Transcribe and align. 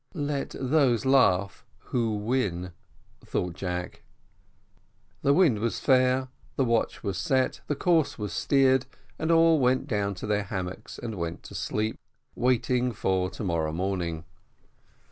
"Let 0.15 0.55
those 0.59 1.05
laugh 1.05 1.63
who 1.93 2.15
win," 2.17 2.71
thought 3.23 3.53
Jack. 3.53 4.01
The 5.21 5.31
wind 5.31 5.59
was 5.59 5.79
fair, 5.79 6.29
the 6.55 6.65
watch 6.65 7.03
was 7.03 7.19
set, 7.19 7.61
the 7.67 7.75
course 7.75 8.17
was 8.17 8.33
steered, 8.33 8.87
and 9.19 9.29
all 9.29 9.59
went 9.59 9.85
down 9.85 10.15
to 10.15 10.25
their 10.25 10.45
hammocks, 10.45 10.97
and 10.97 11.19
went 11.19 11.43
to 11.43 11.53
sleep, 11.53 11.99
waiting 12.33 12.93
for 12.93 13.29
to 13.29 13.43
morrow 13.43 13.71
morning. 13.71 14.25